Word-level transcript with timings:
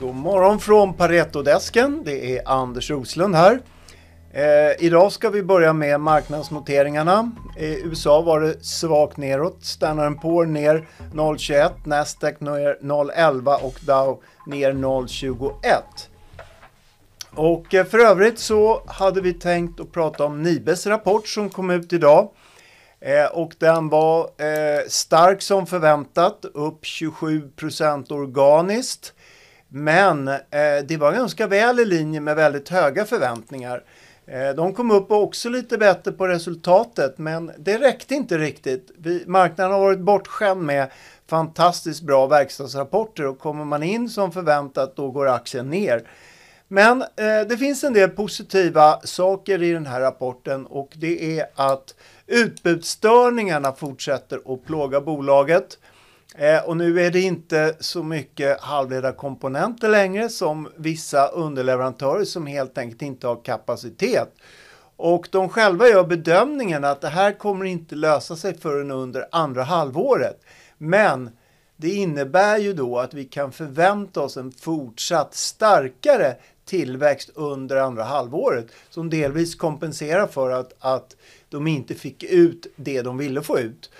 God 0.00 0.14
morgon 0.14 0.60
från 0.60 0.94
Paretodesken. 0.94 2.02
Det 2.04 2.38
är 2.38 2.48
Anders 2.48 2.90
Roslund 2.90 3.34
här. 3.34 3.60
Eh, 4.32 4.84
idag 4.86 5.12
ska 5.12 5.30
vi 5.30 5.42
börja 5.42 5.72
med 5.72 6.00
marknadsnoteringarna. 6.00 7.32
I 7.58 7.82
USA 7.84 8.22
var 8.22 8.40
det 8.40 8.64
svagt 8.64 9.16
neråt. 9.16 9.64
Standard 9.64 10.20
Poor 10.20 10.46
ner 10.46 10.88
0,21, 11.12 11.70
Nasdaq 11.84 12.40
ner 12.40 12.78
0,11 12.82 13.54
och 13.62 13.80
Dow 13.80 14.22
ner 14.46 14.72
0,21. 14.72 15.52
Och 17.34 17.74
eh, 17.74 17.86
för 17.86 17.98
övrigt 17.98 18.38
så 18.38 18.82
hade 18.86 19.20
vi 19.20 19.32
tänkt 19.34 19.80
att 19.80 19.92
prata 19.92 20.24
om 20.24 20.42
Nibes 20.42 20.86
rapport 20.86 21.28
som 21.28 21.50
kom 21.50 21.70
ut 21.70 21.92
idag. 21.92 22.30
Eh, 23.00 23.26
och 23.32 23.52
den 23.58 23.88
var 23.88 24.20
eh, 24.20 24.88
stark 24.88 25.42
som 25.42 25.66
förväntat, 25.66 26.44
upp 26.54 26.84
27% 26.84 28.12
organiskt. 28.12 29.12
Men 29.76 30.28
eh, 30.28 30.38
det 30.84 30.96
var 30.96 31.12
ganska 31.12 31.46
väl 31.46 31.80
i 31.80 31.84
linje 31.84 32.20
med 32.20 32.36
väldigt 32.36 32.68
höga 32.68 33.04
förväntningar. 33.04 33.84
Eh, 34.26 34.48
de 34.48 34.74
kom 34.74 34.90
upp 34.90 35.10
också 35.10 35.48
lite 35.48 35.78
bättre 35.78 36.12
på 36.12 36.28
resultatet, 36.28 37.18
men 37.18 37.52
det 37.58 37.78
räckte 37.78 38.14
inte 38.14 38.38
riktigt. 38.38 38.90
Vi, 38.98 39.24
marknaden 39.26 39.72
har 39.72 39.80
varit 39.80 39.98
bortskämd 39.98 40.62
med 40.62 40.90
fantastiskt 41.26 42.02
bra 42.02 42.26
verkstadsrapporter 42.26 43.26
och 43.26 43.38
kommer 43.38 43.64
man 43.64 43.82
in 43.82 44.08
som 44.08 44.32
förväntat 44.32 44.96
då 44.96 45.10
går 45.10 45.28
aktien 45.28 45.70
ner. 45.70 46.08
Men 46.68 47.02
eh, 47.02 47.40
det 47.48 47.58
finns 47.58 47.84
en 47.84 47.92
del 47.92 48.10
positiva 48.10 49.00
saker 49.04 49.62
i 49.62 49.72
den 49.72 49.86
här 49.86 50.00
rapporten 50.00 50.66
och 50.66 50.92
det 50.94 51.38
är 51.38 51.46
att 51.54 51.94
utbudsstörningarna 52.26 53.72
fortsätter 53.72 54.40
att 54.54 54.66
plåga 54.66 55.00
bolaget. 55.00 55.78
Eh, 56.38 56.64
och 56.64 56.76
nu 56.76 57.00
är 57.00 57.10
det 57.10 57.20
inte 57.20 57.76
så 57.80 58.02
mycket 58.02 58.60
halvledarkomponenter 58.60 59.88
längre 59.88 60.28
som 60.28 60.68
vissa 60.76 61.26
underleverantörer 61.28 62.24
som 62.24 62.46
helt 62.46 62.78
enkelt 62.78 63.02
inte 63.02 63.26
har 63.26 63.44
kapacitet. 63.44 64.34
Och 64.96 65.28
de 65.30 65.48
själva 65.48 65.88
gör 65.88 66.04
bedömningen 66.04 66.84
att 66.84 67.00
det 67.00 67.08
här 67.08 67.32
kommer 67.32 67.64
inte 67.64 67.94
lösa 67.94 68.36
sig 68.36 68.58
förrän 68.58 68.90
under 68.90 69.26
andra 69.32 69.62
halvåret. 69.62 70.40
Men 70.78 71.30
det 71.76 71.90
innebär 71.90 72.58
ju 72.58 72.72
då 72.72 72.98
att 72.98 73.14
vi 73.14 73.24
kan 73.24 73.52
förvänta 73.52 74.20
oss 74.20 74.36
en 74.36 74.52
fortsatt 74.52 75.34
starkare 75.34 76.36
tillväxt 76.64 77.30
under 77.34 77.76
andra 77.76 78.04
halvåret 78.04 78.66
som 78.90 79.10
delvis 79.10 79.54
kompenserar 79.54 80.26
för 80.26 80.50
att, 80.50 80.72
att 80.78 81.16
de 81.48 81.66
inte 81.66 81.94
fick 81.94 82.22
ut 82.22 82.66
det 82.76 83.02
de 83.02 83.18
ville 83.18 83.42
få 83.42 83.58
ut. 83.58 83.90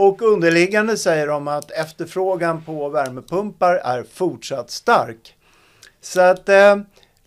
Och 0.00 0.22
underliggande 0.22 0.96
säger 0.96 1.26
de 1.26 1.48
att 1.48 1.70
efterfrågan 1.70 2.62
på 2.62 2.88
värmepumpar 2.88 3.74
är 3.74 4.02
fortsatt 4.12 4.70
stark. 4.70 5.36
Så 6.00 6.20
att 6.20 6.48
eh, 6.48 6.76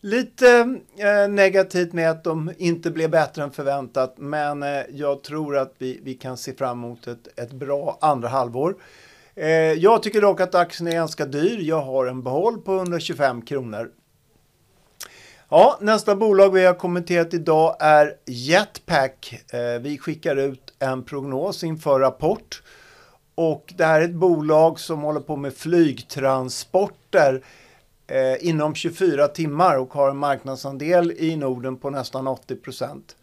lite 0.02 0.80
eh, 0.98 1.30
negativt 1.30 1.94
med 1.94 2.12
att 2.12 2.24
de 2.24 2.52
inte 2.58 2.92
blev 2.92 3.10
bättre 3.10 3.44
än 3.44 3.52
förväntat 3.52 4.16
men 4.18 4.64
eh, 4.64 4.82
jag 4.90 5.24
tror 5.24 5.58
att 5.58 5.74
vi, 5.78 6.00
vi 6.04 6.14
kan 6.14 6.38
se 6.38 6.54
fram 6.54 6.84
emot 6.84 7.08
ett, 7.08 7.40
ett 7.40 7.52
bra 7.52 7.98
andra 8.02 8.28
halvår. 8.28 8.76
Eh, 9.36 9.50
jag 9.74 10.04
tycker 10.04 10.22
dock 10.22 10.42
att 10.42 10.56
aktien 10.56 10.88
är 10.88 10.92
ganska 10.92 11.26
dyr. 11.26 11.60
Jag 11.62 11.82
har 11.82 12.06
en 12.06 12.24
behåll 12.24 12.62
på 12.62 12.76
125 12.76 13.42
kronor. 13.42 13.92
Ja, 15.54 15.78
nästa 15.82 16.16
bolag 16.16 16.50
vi 16.50 16.66
har 16.66 16.74
kommenterat 16.74 17.34
idag 17.34 17.76
är 17.80 18.16
Jetpack. 18.26 19.44
Eh, 19.54 19.82
vi 19.82 19.98
skickar 19.98 20.36
ut 20.36 20.74
en 20.80 21.04
prognos 21.04 21.64
inför 21.64 22.00
rapport. 22.00 22.64
Och 23.36 23.74
det 23.78 23.86
här 23.86 24.02
är 24.02 24.06
ett 24.06 24.14
bolag 24.14 24.80
som 24.80 25.02
håller 25.02 25.20
på 25.20 25.36
med 25.36 25.54
flygtransporter 25.54 27.44
eh, 28.08 28.48
inom 28.48 28.75
24 28.75 29.28
timmar 29.28 29.78
och 29.78 29.94
har 29.94 30.09
en 30.09 30.18
marknadsandel 30.18 31.12
i 31.12 31.36
Norden 31.36 31.78
på 31.78 31.90
nästan 31.90 32.28
80 32.28 32.56
procent. 32.56 33.16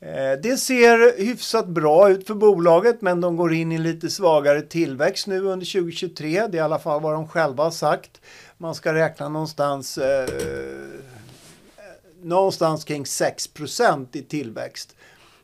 Eh, 0.00 0.40
det 0.42 0.56
ser 0.56 1.24
hyfsat 1.24 1.66
bra 1.66 2.10
ut 2.10 2.26
för 2.26 2.34
bolaget 2.34 3.00
men 3.00 3.20
de 3.20 3.36
går 3.36 3.52
in 3.52 3.72
i 3.72 3.78
lite 3.78 4.10
svagare 4.10 4.62
tillväxt 4.62 5.26
nu 5.26 5.40
under 5.40 5.66
2023. 5.66 6.30
Det 6.30 6.36
är 6.36 6.54
i 6.54 6.60
alla 6.60 6.78
fall 6.78 7.00
vad 7.00 7.12
de 7.12 7.28
själva 7.28 7.64
har 7.64 7.70
sagt. 7.70 8.20
Man 8.58 8.74
ska 8.74 8.94
räkna 8.94 9.28
någonstans 9.28 9.98
eh, 9.98 10.28
någonstans 12.24 12.84
kring 12.84 13.04
6% 13.04 14.06
i 14.12 14.22
tillväxt. 14.22 14.96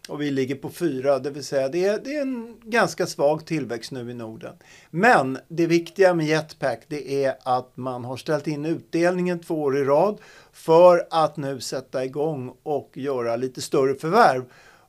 Och 0.09 0.21
vi 0.21 0.31
ligger 0.31 0.55
på 0.55 0.71
4, 0.71 1.19
det 1.19 1.31
vill 1.31 1.45
säga 1.45 1.69
det 1.69 1.85
är, 1.85 1.99
det 2.05 2.17
är 2.17 2.21
en 2.23 2.57
ganska 2.65 3.07
svag 3.07 3.47
tillväxt 3.47 3.91
nu 3.91 4.11
i 4.11 4.15
Norden. 4.15 4.55
Men 4.91 5.39
det 5.49 5.67
viktiga 5.67 6.15
med 6.15 6.27
Jetpack 6.27 6.83
det 6.89 7.25
är 7.25 7.35
att 7.43 7.77
man 7.77 8.05
har 8.05 8.17
ställt 8.17 8.47
in 8.47 8.65
utdelningen 8.65 9.41
två 9.41 9.63
år 9.63 9.79
i 9.79 9.85
rad 9.85 10.19
för 10.53 11.07
att 11.11 11.37
nu 11.37 11.61
sätta 11.61 12.05
igång 12.05 12.55
och 12.63 12.91
göra 12.95 13.37
lite 13.37 13.61
större 13.61 13.95
förvärv. 13.95 14.45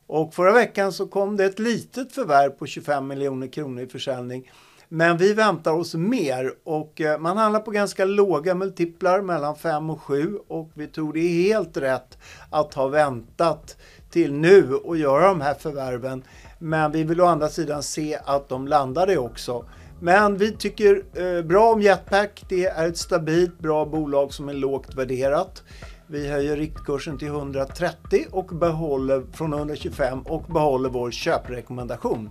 Och 0.06 0.34
förra 0.34 0.52
veckan 0.52 0.92
så 0.92 1.06
kom 1.06 1.36
det 1.36 1.44
ett 1.44 1.58
litet 1.58 2.12
förvärv 2.12 2.50
på 2.50 2.66
25 2.66 3.06
miljoner 3.06 3.46
kronor 3.46 3.82
i 3.82 3.86
försäljning 3.86 4.50
men 4.94 5.16
vi 5.16 5.34
väntar 5.34 5.72
oss 5.72 5.94
mer 5.94 6.52
och 6.64 7.00
eh, 7.00 7.18
man 7.18 7.36
handlar 7.36 7.60
på 7.60 7.70
ganska 7.70 8.04
låga 8.04 8.54
multiplar 8.54 9.22
mellan 9.22 9.56
5 9.56 9.90
och 9.90 10.02
7 10.02 10.38
och 10.48 10.70
vi 10.74 10.86
tror 10.86 11.12
det 11.12 11.20
är 11.20 11.54
helt 11.54 11.76
rätt 11.76 12.18
att 12.50 12.74
ha 12.74 12.88
väntat 12.88 13.76
till 14.10 14.32
nu 14.32 14.74
och 14.74 14.96
göra 14.96 15.28
de 15.28 15.40
här 15.40 15.54
förvärven. 15.54 16.22
Men 16.58 16.92
vi 16.92 17.04
vill 17.04 17.20
å 17.20 17.26
andra 17.26 17.48
sidan 17.48 17.82
se 17.82 18.18
att 18.24 18.48
de 18.48 18.68
landar 18.68 19.06
det 19.06 19.18
också. 19.18 19.64
Men 20.00 20.36
vi 20.36 20.56
tycker 20.56 21.02
eh, 21.14 21.42
bra 21.42 21.72
om 21.72 21.82
Jetpack. 21.82 22.44
Det 22.48 22.66
är 22.66 22.88
ett 22.88 22.98
stabilt 22.98 23.58
bra 23.58 23.84
bolag 23.84 24.32
som 24.32 24.48
är 24.48 24.54
lågt 24.54 24.94
värderat. 24.94 25.62
Vi 26.06 26.28
höjer 26.28 26.56
riktkursen 26.56 27.18
till 27.18 27.28
130 27.28 28.24
och 28.30 28.46
behåller 28.46 29.22
från 29.32 29.52
125 29.52 30.22
och 30.22 30.42
behåller 30.42 30.90
vår 30.90 31.10
köprekommendation. 31.10 32.30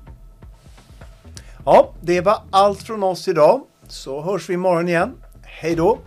Ja, 1.66 1.94
det 2.02 2.22
var 2.22 2.38
allt 2.50 2.84
från 2.84 3.04
oss 3.04 3.28
idag. 3.28 3.62
Så 3.88 4.22
hörs 4.22 4.50
vi 4.50 4.54
imorgon 4.54 4.88
igen. 4.88 5.14
Hej 5.44 5.76
då! 5.76 6.00